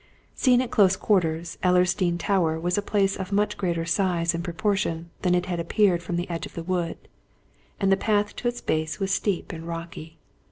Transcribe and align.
Seen 0.33 0.61
at 0.61 0.71
close 0.71 0.95
quarters 0.95 1.59
Ellersdeane 1.61 2.17
Tower 2.17 2.59
was 2.59 2.75
a 2.75 2.81
place 2.81 3.15
of 3.15 3.31
much 3.31 3.55
greater 3.55 3.85
size 3.85 4.33
and 4.33 4.43
proportion 4.43 5.11
than 5.21 5.35
it 5.35 5.45
had 5.45 5.59
appeared 5.59 6.01
from 6.01 6.15
the 6.15 6.27
edge 6.27 6.47
of 6.47 6.55
the 6.55 6.63
wood, 6.63 6.97
and 7.79 7.91
the 7.91 7.95
path 7.95 8.35
to 8.37 8.47
its 8.47 8.61
base 8.61 8.99
was 8.99 9.13
steep 9.13 9.51
and 9.51 9.67
rocky. 9.67 10.17